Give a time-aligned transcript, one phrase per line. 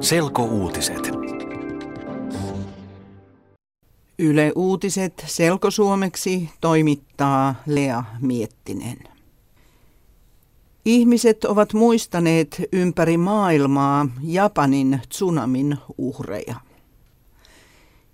[0.00, 1.10] Selkouutiset.
[4.18, 8.98] Yle Uutiset selkosuomeksi toimittaa Lea Miettinen.
[10.84, 16.54] Ihmiset ovat muistaneet ympäri maailmaa Japanin tsunamin uhreja.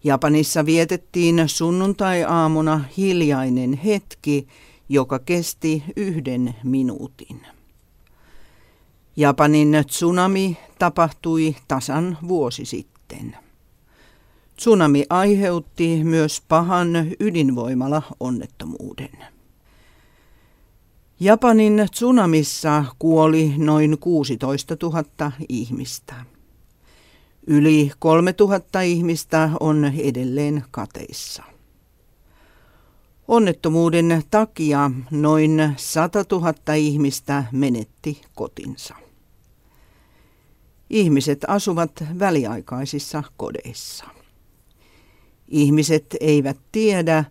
[0.04, 4.46] Japanissa vietettiin sunnuntai-aamuna hiljainen hetki,
[4.88, 7.40] joka kesti yhden minuutin.
[9.16, 13.36] Japanin tsunami tapahtui tasan vuosi sitten.
[14.56, 16.88] Tsunami aiheutti myös pahan
[17.20, 19.18] ydinvoimala-onnettomuuden.
[21.20, 26.14] Japanin tsunamissa kuoli noin 16 000 ihmistä.
[27.46, 31.49] Yli 3000 ihmistä on edelleen kateissa.
[33.30, 38.94] Onnettomuuden takia noin 100 000 ihmistä menetti kotinsa.
[40.90, 44.04] Ihmiset asuvat väliaikaisissa kodeissa.
[45.48, 47.24] Ihmiset eivät tiedä,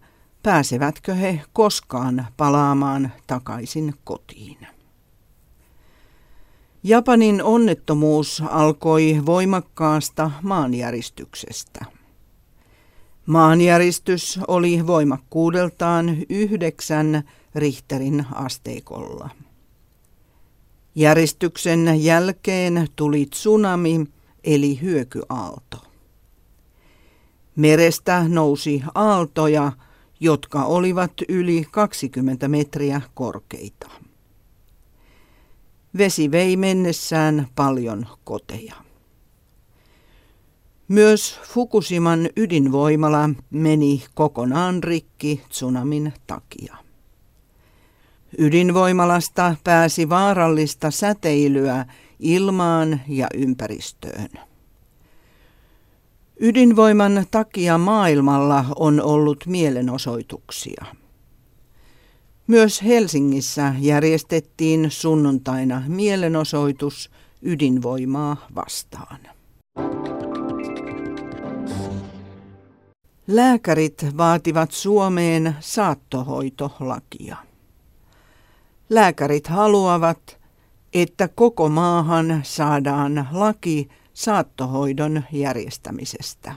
[0.44, 4.68] pääsevätkö he koskaan palaamaan takaisin kotiin.
[6.84, 11.99] Japanin onnettomuus alkoi voimakkaasta maanjäristyksestä.
[13.30, 17.24] Maanjäristys oli voimakkuudeltaan yhdeksän
[17.56, 19.30] Richterin asteikolla.
[20.96, 24.08] Järistyksen jälkeen tuli tsunami
[24.44, 25.78] eli hyökyaalto.
[27.56, 29.72] Merestä nousi aaltoja,
[30.20, 33.90] jotka olivat yli 20 metriä korkeita.
[35.98, 38.89] Vesi vei mennessään paljon koteja.
[40.90, 46.76] Myös Fukushiman ydinvoimala meni kokonaan rikki tsunamin takia.
[48.38, 51.86] Ydinvoimalasta pääsi vaarallista säteilyä
[52.20, 54.30] ilmaan ja ympäristöön.
[56.40, 60.86] Ydinvoiman takia maailmalla on ollut mielenosoituksia.
[62.48, 69.39] Myös Helsingissä järjestettiin sunnuntaina mielenosoitus ydinvoimaa vastaan.
[73.32, 77.38] Lääkärit vaativat Suomeen saattohoitolakia.
[78.90, 80.38] Lääkärit haluavat,
[80.94, 86.56] että koko maahan saadaan laki saattohoidon järjestämisestä.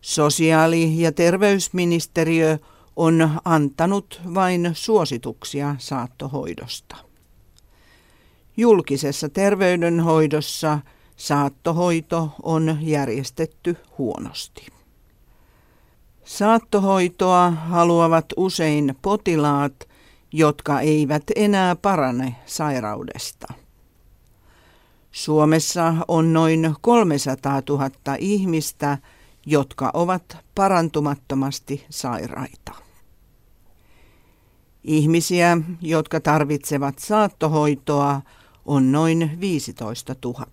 [0.00, 2.58] Sosiaali- ja terveysministeriö
[2.96, 6.96] on antanut vain suosituksia saattohoidosta.
[8.56, 10.78] Julkisessa terveydenhoidossa
[11.16, 14.81] saattohoito on järjestetty huonosti.
[16.24, 19.88] Saattohoitoa haluavat usein potilaat,
[20.32, 23.52] jotka eivät enää parane sairaudesta.
[25.12, 28.98] Suomessa on noin 300 000 ihmistä,
[29.46, 32.72] jotka ovat parantumattomasti sairaita.
[34.84, 38.20] Ihmisiä, jotka tarvitsevat saattohoitoa,
[38.66, 40.46] on noin 15 000.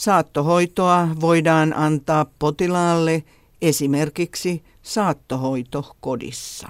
[0.00, 3.24] Saattohoitoa voidaan antaa potilaalle
[3.62, 6.68] esimerkiksi saattohoitokodissa.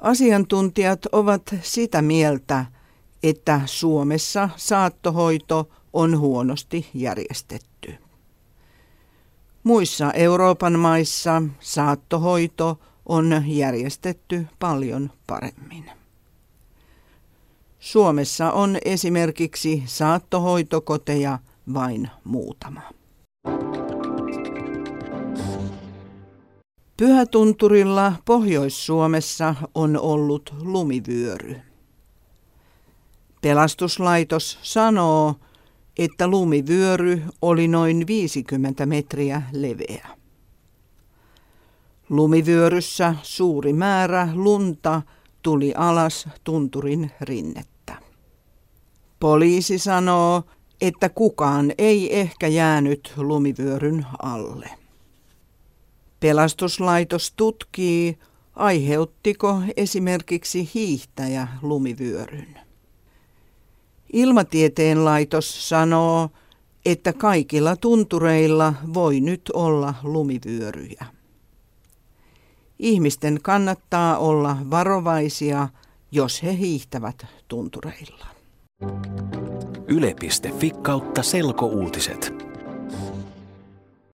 [0.00, 2.64] Asiantuntijat ovat sitä mieltä,
[3.22, 7.94] että Suomessa saattohoito on huonosti järjestetty.
[9.62, 15.90] Muissa Euroopan maissa saattohoito on järjestetty paljon paremmin.
[17.80, 21.38] Suomessa on esimerkiksi saattohoitokoteja
[21.74, 22.80] vain muutama.
[26.96, 31.56] Pyhätunturilla Pohjois-Suomessa on ollut lumivyöry.
[33.42, 35.34] Pelastuslaitos sanoo,
[35.98, 40.08] että lumivyöry oli noin 50 metriä leveä.
[42.08, 45.02] Lumivyöryssä suuri määrä lunta
[45.46, 47.96] tuli alas tunturin rinnettä.
[49.20, 50.42] Poliisi sanoo,
[50.80, 54.70] että kukaan ei ehkä jäänyt lumivyöryn alle.
[56.20, 58.18] Pelastuslaitos tutkii,
[58.56, 62.60] aiheuttiko esimerkiksi hiihtäjä lumivyöryn.
[64.12, 66.28] Ilmatieteen laitos sanoo,
[66.86, 71.15] että kaikilla tuntureilla voi nyt olla lumivyöryjä.
[72.78, 75.68] Ihmisten kannattaa olla varovaisia,
[76.10, 78.26] jos he hiihtävät tuntureilla.
[79.88, 82.45] Yle.fi kautta selkouutiset.